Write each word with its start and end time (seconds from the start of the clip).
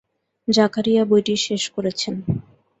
জাকারিয়া 0.47 1.03
বইটি 1.05 1.33
শেষ 1.45 1.63
করেছেন। 1.75 2.13